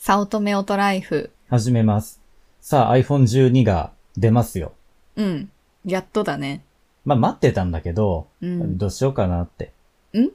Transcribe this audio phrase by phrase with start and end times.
[0.00, 1.32] 早乙女オトライフ。
[1.48, 2.20] 始めます。
[2.60, 4.72] さあ iPhone 12が出ますよ。
[5.16, 5.50] うん。
[5.84, 6.62] やっとだね。
[7.04, 8.78] まあ待ってたんだけど、うん。
[8.78, 9.72] どうしようかなって。
[10.16, 10.30] ん？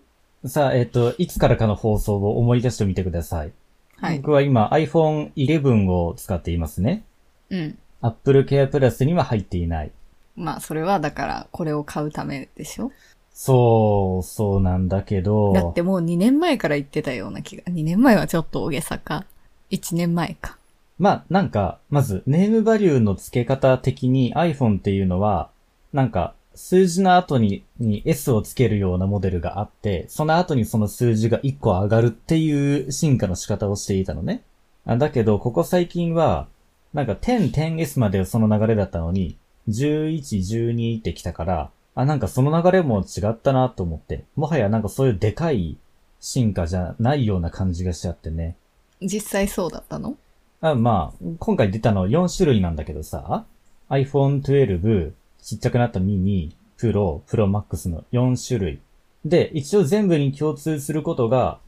[0.49, 3.54] さあ、えっ、と、いつからかの放送を思い出してみてください。
[3.96, 4.18] はい。
[4.18, 7.04] 僕は今 iPhone 11を使っていますね。
[7.50, 7.77] うん。
[8.02, 9.91] Apple Care Plus には入っていない。
[10.36, 12.91] まあ、それはだから、これを買うためでしょ？
[13.32, 15.54] そう、そうなんだけど。
[15.54, 17.64] だってもう2年前から言ってたような気が。
[17.71, 19.25] 2年前はちょっと大げさか。
[19.74, 20.58] 1年前か。
[21.00, 25.50] まあ、なんか、まず、ネームバリューの付け方的に iPhone っていうのは、
[25.91, 34.44] なんか、数字の後にに S をつけるようなモデルがあって、その後にその数字が1個上がるっていう進化の仕方をしていたのね。
[34.86, 36.48] あだけど、ここ最近は、
[36.94, 39.36] なんか10、10S までその流れだったのに、
[39.70, 45.78] 11、12ってきたから、あ、なんかその流れも違ったなと思って、もはやなんかそういうでかい
[46.20, 48.55] 進化じゃないような感じがしちゃってね。
[49.03, 50.17] 実際そうだったの？
[50.62, 53.45] あまあ、今回出たの4種類なんだけどさ、
[53.89, 58.80] iPhone 12、ちっちゃくなったミニ、プロ、プロマックスの4種類。
[59.25, 61.59] で、一応全部に共通することが、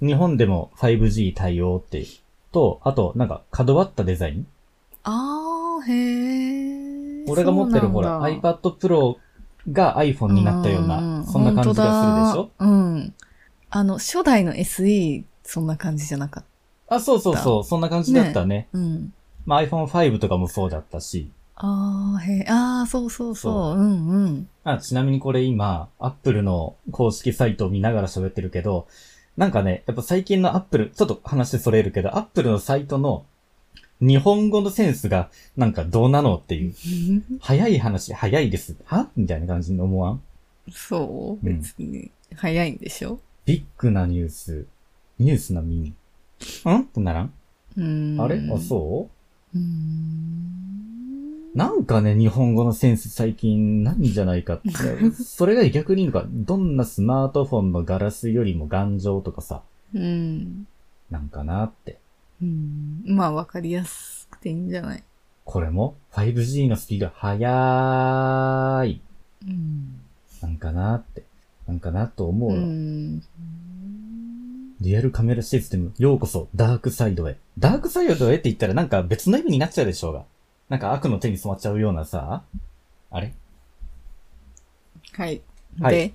[0.00, 2.06] 日本でも 5G 対応っていう。
[2.52, 4.46] と、あと、なんか、角張ったデザイン
[5.04, 7.30] あー、へー。
[7.30, 9.16] 俺が持ってるほら、iPad Pro
[9.70, 12.50] が iPhone になったよううな、んそんな感じがするでしょ？
[12.58, 13.14] うん。
[13.70, 16.44] あの、初代の SE、そんな感じじゃなかっ
[16.88, 18.68] あ、そうそうそう、そんな感じだったね。
[18.72, 18.78] た。
[18.78, 19.14] うん。
[19.46, 21.30] まあ iPhone5 とかもそうだったし。
[21.56, 22.44] あー、へー。
[22.48, 23.52] あー、そうそうそう。
[23.74, 24.48] そううんうん。
[24.64, 28.86] あちなみにこれ今、アップルの公式サイトを見ながら喋ってるけど、
[29.36, 33.24] なんかね、やっぱ最近のアップル、ちょっと話それるけど、アップルのサイトの
[34.00, 36.74] 日本語のセンスがなんかどうなのっていう。
[37.40, 38.76] 早い話、早いです。
[38.84, 39.08] は？
[39.16, 40.20] みたいな感じに思わん？
[40.70, 42.10] そううん別に。
[42.34, 43.18] 早いんでしょ？
[43.44, 44.66] ビッグなニュース、
[45.18, 45.94] ニュースなミニ。
[46.70, 46.80] ん？
[46.80, 48.20] ってならん？
[48.20, 48.40] あれ？
[48.52, 49.08] あ、そ
[49.54, 49.58] う？
[49.58, 51.52] うーん。
[51.54, 54.70] なんかね、日本語のセンス最近ないんじゃないかって。
[55.12, 59.62] それが逆に言うのか、どんなスマートフォンのガラスよりも頑丈とかさ、
[59.94, 60.66] うん。
[61.10, 61.98] なんかなって。
[62.40, 63.02] うん。
[63.06, 65.04] まあ、わかりやすくていいんじゃない？
[65.44, 69.00] これも？5G のスピード速い。
[69.46, 70.00] うん。
[70.40, 71.24] なんかなって。
[71.66, 72.66] なんかなと思ううの。
[72.66, 73.22] ん。
[74.82, 77.36] リアルカメラシステム、ようこそダークサイドへ。
[77.56, 80.24] ダークサイドへって言ったらなんか別の意味になっちゃうでしょうが。
[80.68, 82.42] なんか悪の手に染まっちゃうようなさ。
[83.12, 83.32] あれ？
[85.12, 85.40] はい。
[85.80, 86.12] はいで、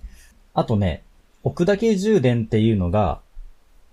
[0.53, 1.03] あとね、
[1.43, 3.21] 置くだけ充電っていうのが、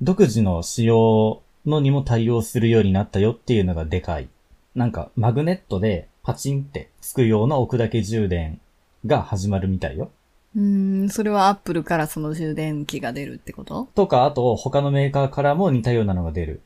[0.03, 4.29] 独自の仕様のにも対応するようになったよっていうのがでかい。
[4.75, 8.61] なんか、マグネットでパチンってつくような置くだけ充電
[9.07, 10.11] が始まるみたいよ。
[10.57, 13.89] うーん、それはアップルからその充電器が出るってこと？
[13.95, 16.61] とか、あと他のメーカーからも似たようなのが出る。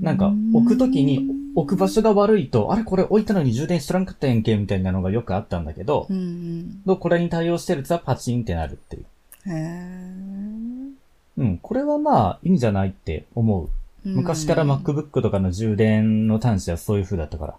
[0.00, 9.04] なんか、置くときに置く場所が悪いと、あれこれ置いたのに充電しとらんかったやんけみたいなのがよくあったんだけどう、んどこれに対応してるやつはパチンってなるっていう。
[9.46, 9.52] うん。
[9.52, 10.92] へ
[11.38, 13.68] うん、これはまあ、いいんじゃないって思う。
[14.08, 17.54] ー昔から MacBook とかの充電の端子はそういう風だったから。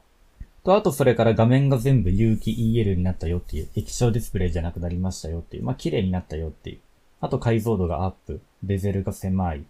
[0.64, 6.80] と、あとそれから画面が全部有機 EL になったよっていう、液晶ディスプレイじゃなくなりましたよっていう、まあ綺麗になったよっていう。
[7.22, 9.64] あと解像度がアップ、ベゼルが狭い、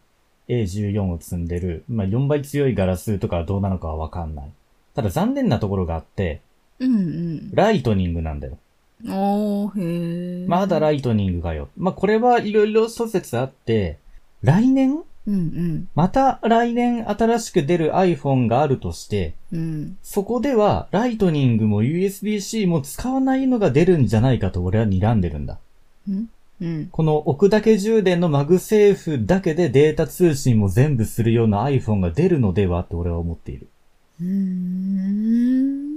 [0.47, 4.51] A14 を積んでる、まあ4倍強いガラスとかはどうなのかはわかんない。
[4.95, 6.41] ただ残念なところがあって、
[6.79, 8.57] うんライトニングなんだよ。
[9.03, 9.13] うん。
[9.13, 10.49] おー、へー。
[10.49, 11.69] まだライトニングがよ。
[11.77, 13.99] まあこれはいろいろ諸説あって、
[14.41, 15.87] 来年うんうん。
[15.95, 19.97] また来年新しく出る iPhone があるとして、うん。
[20.03, 25.59] そこでは、ライトニングも USB-C も使わないのが出るんじゃないかと俺は睨んでるんだ。
[26.09, 26.29] うん
[26.61, 26.87] うん。
[26.91, 33.67] この置くだけ充電のマグセーフだけでデータ通信も全部するような iPhone が出るのではって俺は思っている。
[34.21, 35.93] うーん。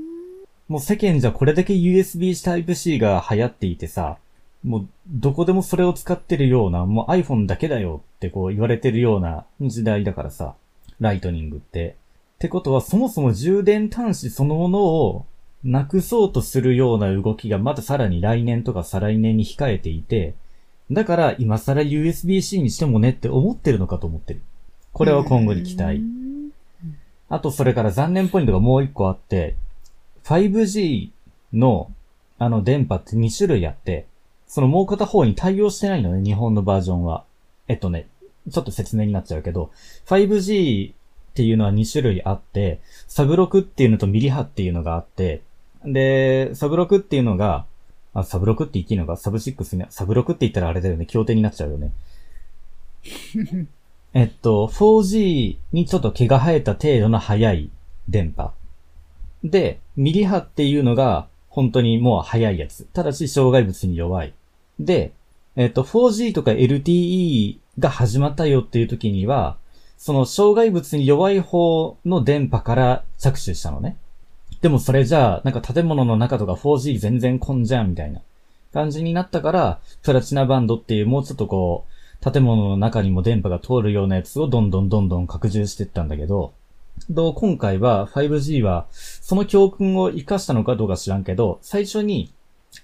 [0.69, 4.19] もう世間じゃこれだけ USB Type-C が流行っていてさ、
[4.65, 10.55] もうどこでもそれを使ってるような、もう iPhone だけだよってこう言われてるような時代だからさ、
[11.01, 11.97] ライトニングって。
[12.37, 15.27] ってことはそもそも充電端子そのものを
[15.65, 20.35] なくそうとするような動きがまださらに来年とか再来年に控えていて、
[20.91, 24.43] だから今更 USB-C にしてもねって思ってるのかと思ってる。
[24.93, 26.03] これは今後に期待。
[27.29, 29.57] あとそれから残念ポイントがもう一個あって、
[30.25, 31.11] 5G
[31.53, 31.91] の
[32.39, 34.07] あの電波って2種類あって、
[34.47, 37.25] そのもう片方に対応してないのね、日本のバージョンは。
[37.69, 38.09] えっとね、
[38.51, 39.71] ちょっと説明になっちゃうけど、
[40.07, 40.95] 5G っ
[41.35, 45.43] ていうのは2種類あって、サブロクっていうのとミリ波っていうのがあって、
[45.85, 47.67] で、サブロクっていうのが、
[48.15, 49.17] あ、サブロクって言っていいのか？
[49.17, 51.93] サブ6に、サブロクって言ったらあれだよね、協定になっちゃうよね。
[54.15, 57.71] えっと、4G にちょっと毛が生えた程度の速い
[58.09, 58.53] 電波。
[59.45, 62.85] で、ミリ波っていうのが本当にもう速いやつ。
[62.93, 64.35] ただし障害物に弱い。
[64.79, 65.13] で、
[65.57, 69.57] えっと、4G とか LTE が始まったよっていう時には、
[69.97, 73.97] その障害物に弱い方の電波から着手したのね。
[74.61, 78.21] でもそれじゃあ、なんか建物の中とか 4G 全然混んじゃんみたいな
[78.75, 81.87] 感じになったから、プラチナバンドっていうもうちょっとこ
[82.23, 86.53] う、建物の中にも電波が通るようなやつをどんどんどんどん拡充していったんだけど、
[87.09, 92.33] ど今回は 5G はその教訓を活かしたのかどうか知らんけど、最初に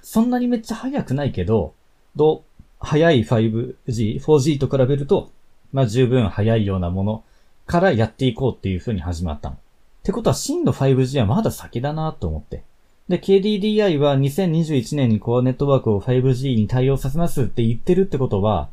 [0.03, 1.75] そんなにめっちゃ速くないけど、
[2.17, 5.31] どう、速い 5G、4G と比べると、
[5.73, 7.25] まあ十分速いようなもの
[7.67, 9.57] からやっていこうっていう風に始まったの。
[9.57, 9.59] っ
[10.03, 12.65] てことは真の 5G はまだ先だなと思って。
[13.09, 18.69] で、KDDI は2021年にコアネットワークを 5G に対応させますって言ってるってことは、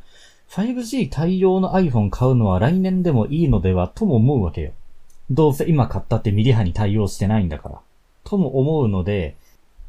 [0.52, 4.72] 5G 対応の iPhone 買うのは来年でもいいのではとも思うわけよ。
[5.30, 7.80] どうせ今買ったってミリ波に対応してないんだから。
[8.24, 9.36] とも思うので、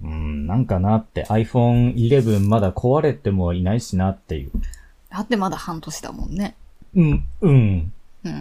[0.02, 4.50] うーん、なんかなって iPhone 11まだ壊れてもいないしなっていう。
[5.10, 6.54] だってまだ半年だもんね。
[6.94, 7.92] うん、うん。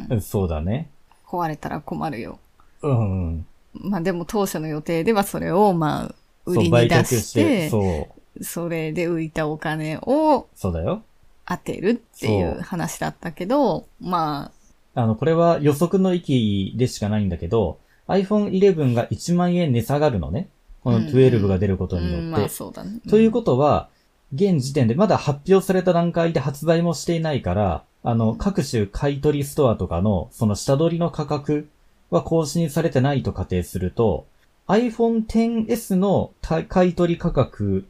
[0.09, 0.21] うん。
[0.21, 0.89] そうだね。
[1.25, 2.39] 壊れたら困るよ。
[2.81, 3.45] うん。
[3.73, 8.09] まあでも当初の予定ではそれをまあ売りに出して、そ
[8.39, 11.03] うそれで浮いたお金を、そうだよ。
[11.45, 14.58] 当てるっていう話だったけど、まあ。
[14.95, 20.49] あの、これは予測の域でしかないんだけど、iPhone 11が1万円値下がるのね。
[20.83, 22.17] この12が出ることによって。
[22.17, 22.99] うんうん、まあそうだね。
[23.09, 23.89] ということは、
[24.33, 31.67] 現時点でまだ発表された段階で発売もしていないから、あの、各種買取ストアとかの、その下取りの価格
[32.09, 34.25] は更新されてないと仮定すると、
[34.67, 37.85] iPhone XS の買取価格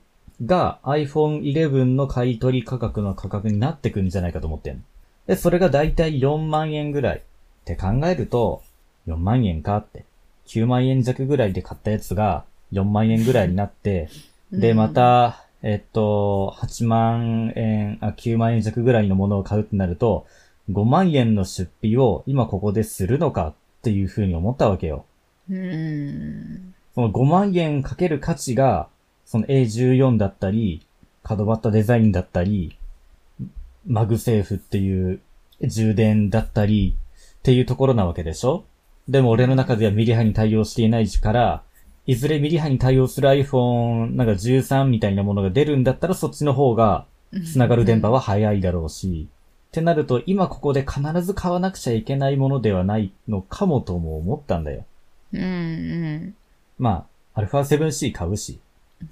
[0.46, 4.84] が iPhone 11の買取価格の価格になってくんじゃないかと思ってん
[5.30, 7.22] で、それがだいたい4万円ぐらいっ
[7.64, 8.64] て考えると、
[9.06, 10.04] 4万円かって。
[10.48, 14.10] 9万円弱ぐらいで買ったやつが4万円ぐらいになって、
[14.52, 20.26] で、また、えっと、8万円、あ、9万円弱ぐらいのものを買うってなると、
[20.72, 23.54] 5万円の出費を今ここでするのかっ
[23.84, 25.06] ていうふうに思ったわけよ。
[25.48, 26.74] うん。
[26.96, 28.88] その5万円かける価値が、
[29.28, 30.88] その A14 だったり、
[31.22, 32.79] 角張ったデザインだったり、
[33.86, 35.22] マグセーフっていう
[35.62, 36.96] 充電だったり
[37.40, 38.66] っていうところなわけでしょ？
[39.08, 41.64] でも俺の中ではミリ波に対応していないから、
[42.06, 47.06] いずれミリ波に対応する iPhone なんか13みたいなものが出るんだったらそっちの方が
[47.52, 49.28] 繋がる電波は早いだろうし、
[49.70, 54.86] ってなると、今ここで必ず買わなくちゃいけないものではないのかもとも思ったんだよ。
[55.34, 56.36] うんうん。
[56.80, 57.06] ま
[57.36, 58.60] あ、α7C 買うし。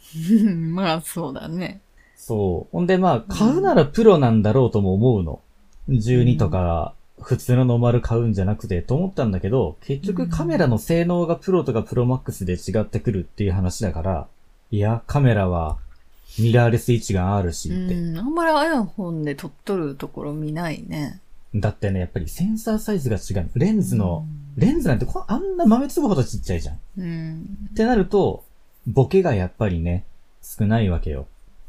[0.74, 1.80] まあ、そうだね。
[2.28, 2.72] そう。
[2.74, 5.40] ほんでまあ、買うならプロなんだろうとも思うの。
[5.88, 14.28] 12とか、普通のノーマル買うんじゃなくて、と思ったんだけど、結局カメラの性能がプロとかプロマックスで違ってくるっていう話だから、
[14.72, 15.78] いや、カメラは
[16.38, 17.96] ミラーレス位置があるしって。
[17.96, 21.22] うん、あんまり iPhone で撮っとるところ見ないね。
[21.56, 23.50] だってね、やっぱりセンサーサイズが違う。
[23.56, 24.26] レンズの、
[24.58, 26.80] うん、レンズなんてこあんな豆粒ほどちっちゃいじゃん。
[26.98, 27.68] うん。
[27.72, 28.44] ってなると、
[28.86, 30.04] ボケがやっぱりね、
[30.44, 31.26] 少ないわけよ。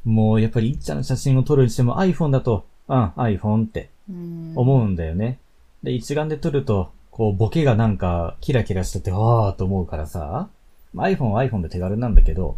[0.09, 5.39] もうやっぱりいっちゃんの写真を撮るにしても iPhone だと、うん、iPhone って思うんだよね。
[5.83, 10.49] で、一眼で撮ると、こう、ボケがなんかキラキラしてて、わーと思うからさ、
[10.97, 12.57] iPhone は iPhone で手軽なんだけど、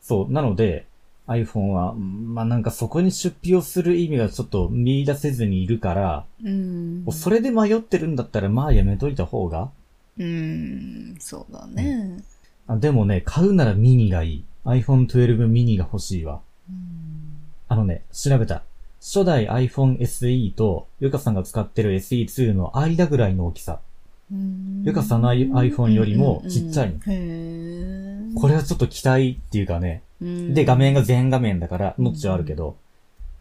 [0.00, 0.86] そう、なので、
[1.28, 7.06] iPhone は、まあ、なんかそこに出費をする意味がちょっと見出せずにいるから、うん。
[7.12, 9.70] それで迷ってるんだったら、まあやめといた方が。
[10.18, 12.18] うん、そうだね、
[12.68, 12.76] うん、あ。
[12.76, 14.44] でもね、買うならミニがいい。
[14.64, 16.40] iPhone 12ミニが欲しいわ。
[17.72, 18.62] うん、あのね、調べた。
[19.00, 23.80] 初代 iPhone SE と、ゆかさんが使ってる SE2 の間ぐらいの大きさ。
[24.84, 28.40] ゆかさんの iPhone よりもちっちゃいの。
[28.40, 32.76] これはちょっと期待っていうかね、で、画面が全画面だから、ノッチはあるけど、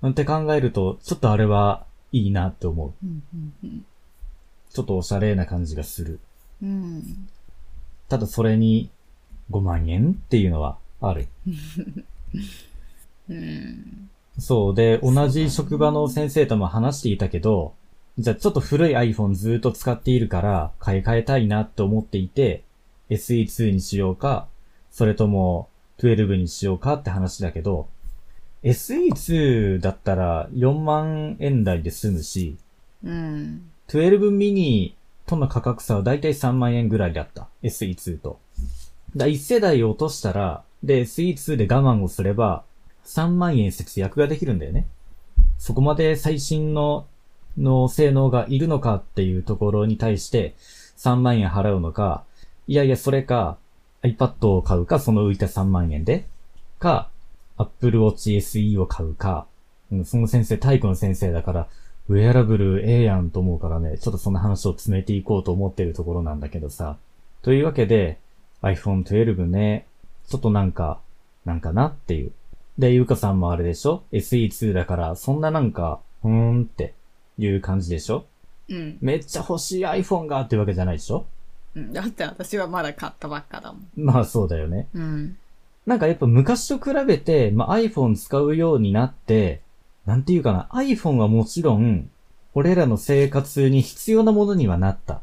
[0.02, 2.94] うん、って考えると、ちょっとあれはいいなって思う。
[4.74, 6.20] ちょっとおしゃれな感じがする。
[6.62, 7.30] うん、
[8.10, 8.90] ただそれに
[9.52, 11.28] 5万円っていうのはある。
[13.30, 14.10] うん、
[14.42, 17.76] そうで、同じ職場の先生とも話していたけど、
[18.18, 22.64] じゃあちょっと古い iPhone ずっと使っているから買い替えたいなって思っていて、
[23.12, 24.48] SE2 にしようか、
[24.90, 25.70] それとも
[26.00, 27.88] 12にしようかって話だけど、
[28.64, 32.58] SE2 だったら4万円台で済むし、
[33.04, 33.70] うん。
[33.90, 34.96] 12ミニ
[35.28, 37.48] との価格差はだいたい3万円ぐらいだった。
[37.62, 38.40] SE2 と。
[39.16, 42.64] だ1世代を落としたら、で SE2 で我慢をすれば、
[43.06, 44.88] 3万円節約ができるんだよね。
[45.58, 47.06] そこまで最新の
[47.58, 50.56] の性能がいるのかっていうところに対して
[50.98, 52.24] 3万円払うのか、
[52.68, 53.58] いやいや、それか
[54.04, 56.28] iPad を買うか、その浮いた3万円で、
[56.80, 57.10] か、
[57.58, 59.46] Apple Watch SE を買うか、
[59.92, 61.68] うん、その先生、体育の先生だから、
[62.10, 66.98] ウェアラブルええやんと思うからね、ちょっとその話を詰めていこうと思ってるところなんだけどさ。
[67.42, 68.20] というわけで、
[68.62, 69.86] iPhone 12ね、
[70.28, 71.00] ちょっとなんか、
[71.46, 72.32] なんかなっていう。
[72.82, 76.94] で、ゆうかさんもあれでしょ ?SE2 だから、そんななんか、ふーんって
[77.38, 78.26] いう感じでしょ？
[78.70, 78.98] うん。
[79.02, 81.26] めっちゃ欲しい iPhone がっていうわけじゃないでしょ？
[81.76, 81.94] うん。
[81.94, 83.88] だって私はまだ買ったばっかだもん。
[83.96, 84.88] まあそうだよね。
[84.94, 85.38] うん。
[85.86, 89.62] なんかやっぱ昔と比べて、まあ iPhone 使うようになって、
[90.06, 92.10] なんていうかな、iPhone はもちろん、
[92.54, 95.22] 俺らの生活に必要なものにはなった。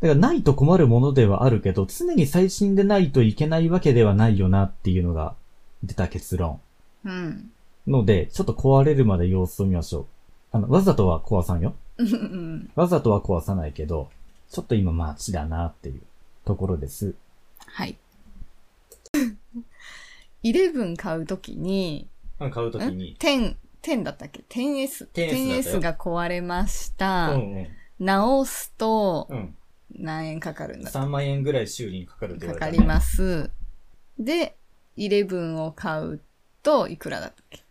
[0.00, 5.34] だからないと困るものではあるけど、常に最新でないといけないわけではないよなっていうのが
[5.82, 6.60] 出た結論。
[7.04, 7.50] うん。
[7.86, 10.06] ので、ちょっと壊れるまで様子を見ましょう。
[10.52, 11.74] あの、わざとは壊さんよ。
[11.98, 12.70] うん。
[12.74, 14.10] わざとは壊さないけど、
[14.50, 16.00] ちょっと今待ちだなっていう
[16.44, 17.14] ところです。
[17.66, 17.96] はい。
[20.44, 22.08] 11買うときに、
[22.38, 23.16] 買うときに。
[23.18, 25.08] 10、10だったっけ ?10S。
[25.12, 27.30] 10S が壊れました。
[27.34, 27.66] うんうん、
[27.98, 29.56] 直すと、うん、
[29.96, 33.50] 何円かかるんだ ?3 万円ぐらい修理にかかるって言われた、ね、かかります。
[34.18, 34.56] で、
[34.98, 36.20] 11を買う
[36.62, 37.64] と、いくらだったっけ？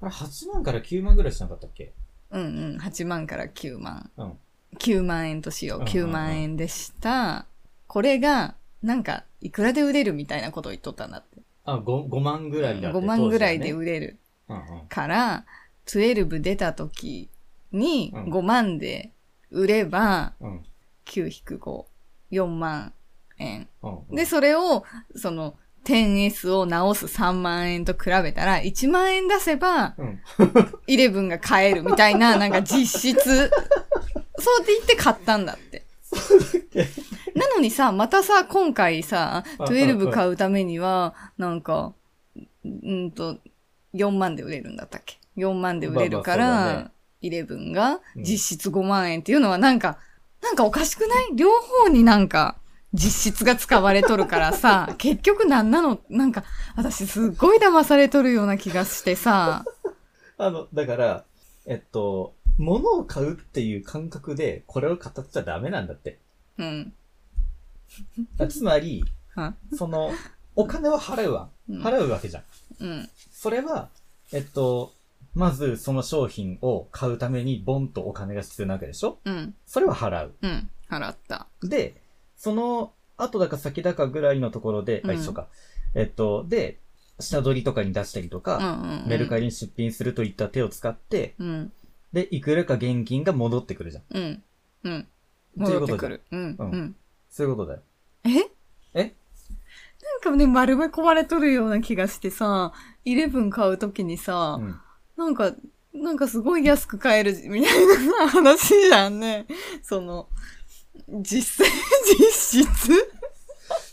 [0.00, 1.92] あれ、8万から9万ぐらいしなかったっけ？
[2.30, 2.44] うんう
[2.74, 4.10] ん、8万から9万。
[4.16, 4.32] うん。
[4.78, 5.80] 9万円としよう。
[5.82, 7.46] 9万円でした。
[7.88, 11.42] これが、なんか、いくらで売れるみたいなことを言っとったんだって。
[11.64, 12.98] あ、5, 5万ぐらいだって。
[12.98, 14.18] 5万ぐらいで売れる。
[14.88, 15.44] から、
[15.86, 17.28] 12出た時
[17.72, 19.10] に5万で
[19.50, 20.34] 売れば、
[21.06, 21.84] 9-5、
[22.30, 22.92] 4万
[23.38, 23.68] 円。
[24.12, 24.84] で、それを、
[25.16, 29.94] その、10S を直す3万円と比べたら、1万円出せば、
[30.86, 33.48] 11が買えるみたいな、 なんか実質、そう
[34.62, 35.84] って言って買ったんだって。
[37.34, 41.92] なのにさ、またさ、今回さ、12買うためには、なんか、
[42.64, 43.38] うんと、
[43.94, 46.90] 4万で売れるんだったっけ ?4 万で売れるから、
[47.22, 49.98] 11が実質5万円っていうのはなんか、
[50.42, 51.36] なんかおかしくない？
[51.36, 51.50] 両
[51.82, 52.56] 方になんか、
[52.92, 56.00] 実質が使われとるからさ、 結局なんなの？
[56.08, 56.44] なんか、
[56.76, 59.64] 私すっごい騙されとるような気がしてさ。
[60.38, 61.24] あの、だから、
[61.66, 66.18] えっと、物を買うっていう感覚で、これを語っちゃダメなんだって。
[66.58, 66.92] うん。
[68.48, 69.04] つまり、
[69.76, 70.12] その、
[70.56, 71.48] お金は払うわ。
[71.70, 72.44] 払うわけじゃん。
[72.80, 73.08] うん。
[73.30, 73.88] それは、
[74.32, 74.92] えっと、
[75.34, 79.18] まずその商品を買うためにボンとお金が必要なわけでしょ？
[79.24, 79.54] うん。
[79.64, 80.34] それは払う。
[80.42, 80.68] うん。
[80.88, 81.46] 払った。
[81.62, 81.94] で、
[82.40, 85.48] その後だか先だかぐらいのところで、うん、あ、一緒か。
[85.94, 86.78] えっと、で、
[87.18, 91.72] 下取りとかに出したりとか、うんうんうん、メルカリに出品するといった手を使って、うん、
[92.14, 94.04] で、いくらか現金が戻ってくるじゃん。
[94.08, 94.42] うん。
[94.84, 95.08] うん。
[95.54, 96.22] 戻ってくる。
[96.30, 96.56] うん。
[96.58, 96.96] うん。
[97.28, 97.82] そういうことだよ。
[98.24, 98.30] え？
[98.94, 99.02] え？
[99.02, 99.10] な
[100.16, 102.72] んかね、丸め込まれとるような気がしてさ、
[103.04, 104.80] イレブン買うときにさ、うん、
[105.18, 105.52] なんか、
[105.92, 109.44] なんかすごい安く買えるみたいな話じゃんね。
[109.82, 110.28] その、
[111.22, 111.72] 実際、
[112.18, 112.90] 実質？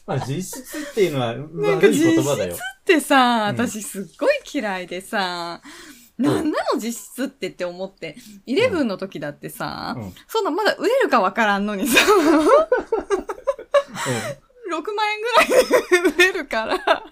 [0.06, 1.36] まあ実質っていうのは
[1.76, 2.52] 悪い言葉だよ。
[2.52, 5.62] 実質ってさ、私すっごい嫌いでさ、
[6.18, 12.24] うん、なんなの実質ってって思って、イレブンの時だってさ、うん、そんなまだ売れるかわからんのにさ、うん、
[14.78, 17.04] 6万円ぐらいで売れるから、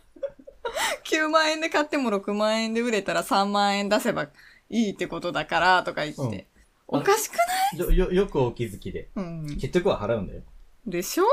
[1.03, 4.29] 9万円で買っても6万円で売れたら3万円出せば
[4.69, 6.47] いいってことだからとか言って、
[6.87, 7.33] おかしく
[7.77, 7.97] ない？
[7.97, 9.09] よ、よくお気づきで。
[9.15, 9.45] うん。
[9.59, 10.41] 結局は払うんだよ。
[10.85, 11.23] でしょ？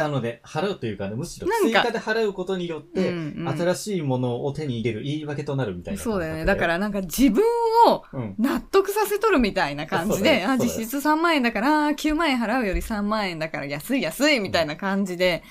[0.00, 6.00] あのね、払うというかね、むしろ追加で払うことによって、新しいものを手に入れる言い訳となるみたいな。
[6.00, 6.46] そうだよね。
[6.46, 7.44] だからなんか自分
[7.88, 8.04] を
[8.38, 15.42] 納得させとるみたいな感じで、うん、あ、実質3万円だから、9万円払うより3万円だから安い安いみたいな感じで、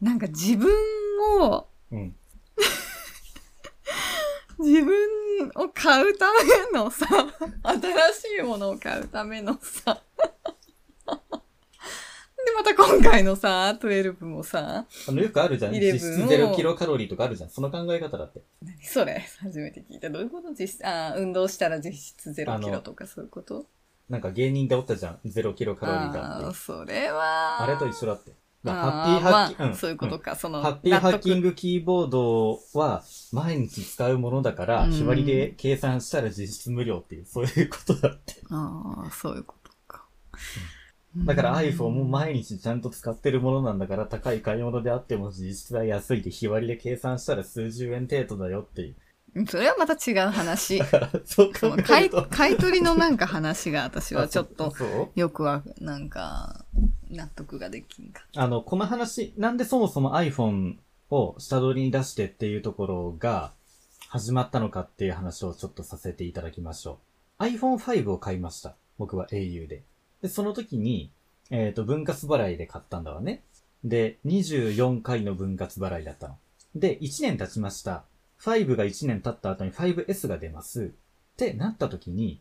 [0.00, 0.68] うん、なんか自分
[1.40, 2.16] を、うん、
[4.58, 4.96] 自分
[5.56, 6.26] を買うた
[6.72, 7.06] めのさ、
[7.62, 7.80] 新
[8.36, 10.02] しいものを買うためのさ、
[12.44, 15.72] で、また今回のさ、12もさ、あの、よくあるじゃん。
[15.72, 17.50] 実質0キロカロリーとかあるじゃん。
[17.50, 18.40] その考え方だって。
[18.60, 19.24] 何それ？
[19.40, 20.10] 初めて聞いた。
[20.10, 20.50] どういうこと？
[20.50, 23.66] 実質、あ運動したら実質0キロとかそういうこと？
[24.08, 25.20] なんか芸人でおったじゃん。
[25.24, 26.46] 0キロカロリーだって。
[26.46, 27.62] あそれは。
[27.62, 28.32] あれと一緒だって。
[28.62, 30.62] まあ、ハッピーハッキング、まあ、そういうことか、うん、その。
[30.62, 33.02] ハッピーハッキングキーボードは
[33.32, 38.34] 毎日使うものだから、日割りで計算したら実質無料っていう、そういうことだって。
[38.50, 40.04] ああ、そういうことか。
[41.16, 48.96] だから iPhone も毎日ちゃんと使ってるものなんだから高い買い物であっても実質は安いで日割りで計算したら数十円程度だよっていう。
[49.46, 50.82] それはまた違う話。
[51.24, 52.10] そう買い
[52.56, 54.74] 取りのなんか話が私はちょっと
[55.14, 56.61] よくは、なんか、
[57.12, 58.24] 納得ができんか。
[58.36, 60.76] あの、この話、なんでそもそも iPhone
[61.10, 63.52] を下取りに出してっていうところが
[64.08, 66.98] 始まったのかっていう話をちょっとさせていただきましょ
[67.38, 67.44] う。
[67.44, 68.74] iPhone5 を買いました。
[68.98, 69.82] 僕は au で。
[70.22, 71.10] で、その時に、
[71.50, 73.42] えっ、と、分割払いで買ったんだわね。
[73.84, 76.38] で、24回の分割払いだったの。
[76.74, 78.04] で、1年経ちました。
[78.40, 80.84] 5が1年経った後に 5S が出ます。
[80.84, 82.40] ってなった時に、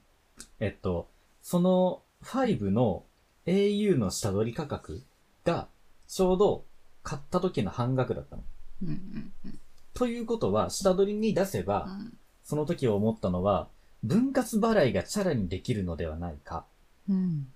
[0.59, 1.07] えっと、
[1.41, 3.03] その5の
[3.45, 5.03] au の下取り価格
[5.43, 5.67] が
[6.07, 6.65] ちょうど
[7.03, 8.43] 買った時の半額だったの。
[8.83, 9.60] うんうんうん
[9.93, 13.67] ということは、下取りに出せば、うんその時思ったのは、
[14.03, 16.65] 分割払いがチャラにできるのではないか。
[17.07, 17.48] うん。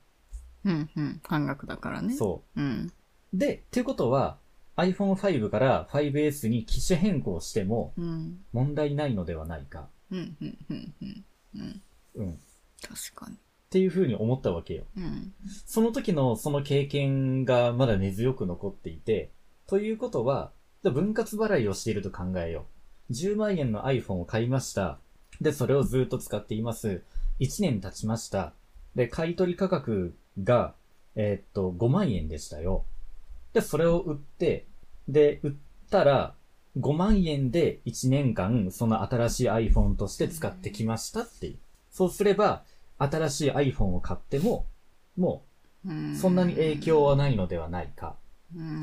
[0.63, 1.21] うんうん。
[1.27, 2.15] 半額だからね。。
[2.15, 2.91] そううん。
[3.33, 3.37] う。
[3.37, 4.37] で、っていうことは、
[4.77, 8.39] iPhone5 から 5S に機種変更してもうん。
[8.53, 9.87] 問題ないのではないか。
[10.11, 10.37] うん。
[10.39, 10.57] うん。
[10.69, 10.93] うん。
[11.55, 11.81] うん。
[12.15, 12.39] うん。
[12.81, 13.37] 確かに。
[13.75, 14.85] ていうふうに思ったわけよ。
[14.95, 15.33] うん。
[15.65, 19.31] その時のその経験がまだ根強く残っていて、
[19.67, 22.67] ということは、分割払いをしていると考えよ
[23.09, 23.11] う。
[23.11, 24.97] 10万円の iPhone を買いました。
[25.41, 27.03] で、それをずっと使っています。
[27.41, 28.53] 1年経ちました。
[28.95, 30.73] で、買い取り価格が、
[31.15, 32.85] えーっと、5万円でしたよ。
[33.51, 34.67] で、それを売って、
[35.09, 35.53] で、売っ
[35.89, 36.33] たら、
[36.79, 41.57] 5万円で1年間、その新しい iPhone として使ってきましたっていう。
[41.91, 42.63] そうすれば、
[42.97, 44.67] 新しい iPhone を買っても、
[45.17, 45.45] も
[45.85, 48.15] ううんそんなに影響はないのではないか。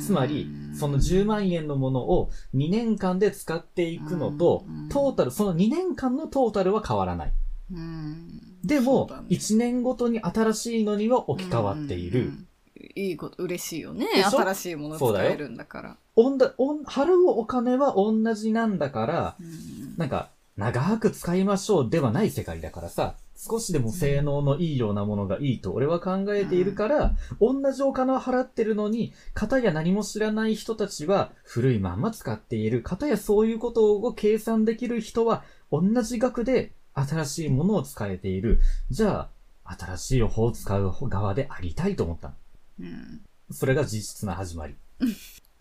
[0.01, 7.33] つまり、その10万円のものを2年間で使っていくのとうん、トータル、その2年間のトータルは変わらない。
[7.73, 12.21] うんでもそうだね、1年ごとに新しいのには置き換わっている。
[12.21, 12.47] うん
[12.95, 14.07] いいこと、嬉しいよね。
[14.25, 15.97] 新しいもの使えるんだから。
[16.17, 32.83] おんだおん払うお金は同じなんだから、うんなんか、長く使いましょうではない世界だからさ、少しでも性能のいいようなものがいいと俺は考えているから、同じお金を払ってるのに、方や何も知らない人たちは古いまんま使っている。
[32.83, 38.61] 方やそういうことを計算できる人は、同じ額で新しいものを使えている。
[38.91, 39.29] じゃ
[39.65, 42.35] あ、新しい方を使う側でありたいと思ったの。
[42.81, 44.75] うんそれが実質な始まり。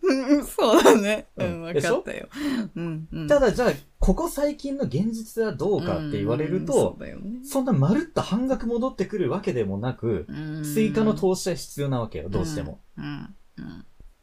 [0.02, 1.26] うん、そうだね。
[1.36, 2.28] う、うんん分かったよ。
[2.74, 3.28] うん、うん。
[3.28, 7.38] ただじゃあ、ここ最近の現実はどうかって言われるうんと、そうだよね。
[7.44, 12.80] そんなまるっと半額戻ってくるわけでもなく、うん追加の投資は必要なわけよ、どうしても。。
[12.98, 13.34] うん。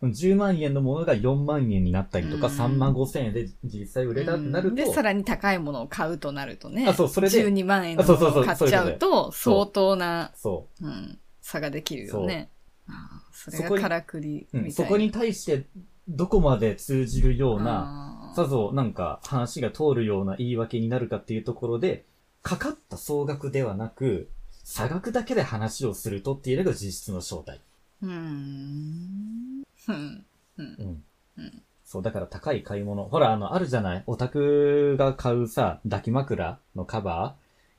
[0.01, 0.11] うん。
[0.11, 6.85] 10万円のものが4万円になったりとか、うん3万5千円で実際売れたってなると、で、さらに高いものを買うとなるとね。
[6.85, 12.49] あそうそれで12万円のあそうそうそうものを買っちゃうと、相当な、そうん、差ができるよね。
[13.31, 14.89] それがからくりう、うんみたいな。
[14.89, 15.67] そこに対して、
[16.09, 22.05] どこまで通じるような、さぞなんか話が通るような言い訳になるかっていうところで、
[22.41, 24.29] かかった総額ではなく、
[24.63, 27.59] 差額だけで話をするとっていうのが実質の正体。
[28.01, 29.63] うーん。
[29.87, 30.25] うん。
[30.57, 30.75] うん。
[30.77, 31.03] うん。
[31.37, 33.05] うんそう、だから高い買い物。
[33.05, 34.03] ほら、あの、あるじゃない？
[34.05, 37.35] オタクが買うさ、抱き枕のカバ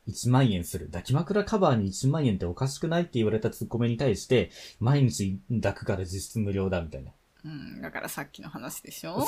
[0.09, 0.87] ー ?1 万円する。
[0.87, 7.13] 抱き枕カバーに1万円っておかしくないって言われたツッコミに対して、毎日抱くから実質無料だ、みたいな。
[7.45, 9.27] うん、だからさっきの話でしょ？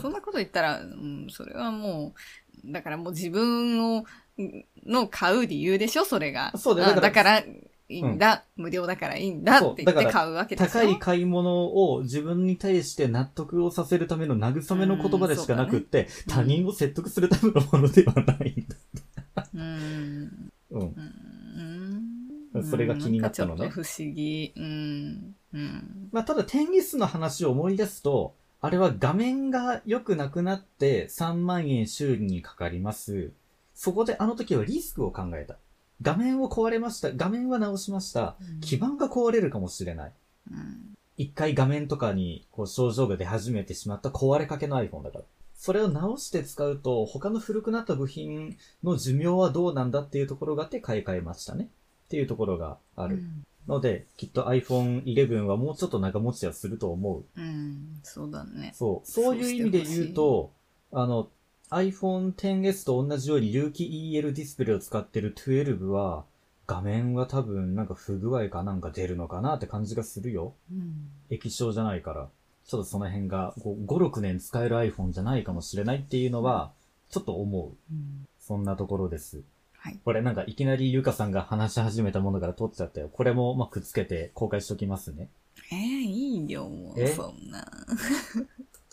[0.00, 2.14] そんなこと言ったら、うん、それはも
[2.64, 4.04] う、だからもう自分を、
[4.86, 6.04] の買う理由でしょ？
[6.04, 6.56] それが。
[6.56, 10.70] そうだよだから、いいんだ、無料だからいいんだって言って買うわけでしょ？
[10.70, 19.46] 高い買い物を自分に対して納得をさせるための慰めの言葉でしかなくって、ね他人を説得するためのものではないんだ。
[19.54, 20.50] うん。
[20.70, 20.94] うん。
[22.54, 22.64] うん。
[22.64, 24.52] それが気になったのねなんかちょっと不思議。
[24.56, 25.33] うん。
[25.54, 26.08] うん。
[26.12, 33.30] まあ、ただ、テニスの話を思い出すと、あれは画面が良くなくなって3万円修理にかかります。
[33.74, 35.56] そこであの時はリスクを考えた。
[36.00, 37.12] 画面を壊れました。
[37.12, 38.36] 画面は直しました。
[38.62, 40.12] 基板が壊れるかもしれない。
[40.50, 40.94] うん。
[41.16, 45.24] 一回画面とかにこう症状が出始めてしまった壊れかけの iPhone だから。
[45.54, 51.68] それを直して使うと、他の古くなった部品の寿命はどうなんだっていうところがあって買い替えましたね。
[52.06, 53.22] っていうところがある。
[53.68, 57.24] ので、きっと iPhone 11はもうちょっと長持ちはすると思う。
[57.40, 58.00] うん。
[58.02, 58.72] そうだね。
[58.74, 59.10] そう。
[59.10, 60.52] そういう意味で言うと、
[60.92, 61.28] あの、
[61.70, 66.24] iPhone XS と同じように有機 EL ディスプレイを使ってる12は、
[66.66, 70.54] 画面は多分なんか不具合かなんか出るのかなって感じがするよ。
[70.70, 71.08] うん。
[71.30, 72.28] 液晶じゃないから。
[72.66, 76.72] ちょっとその辺がこう5、6年使える iPhone じゃないかもしれないっていうのは、
[77.10, 77.92] ちょっと思う。
[77.92, 79.42] うんそんなところです。
[79.84, 80.00] はい。
[80.02, 83.10] これなんかいきなりゆかさんが話し始めたものから撮っちゃったよ。
[83.12, 85.28] これもまあくっつけて公開しときますね。
[85.70, 87.08] えー、いいよ、もうえ？
[87.08, 87.70] そんな。